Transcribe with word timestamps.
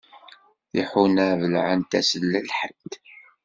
Tiḥuna 0.71 1.27
bellɛent 1.39 1.91
ass 1.99 2.11
n 2.21 2.23
lḥedd. 2.47 2.91